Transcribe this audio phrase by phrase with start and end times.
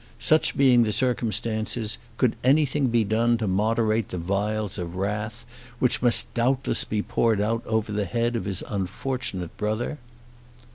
[0.17, 5.45] Such being the circumstances, could anything be done to moderate the vials of wrath
[5.77, 9.99] which must doubtless be poured out over the head of his unfortunate brother?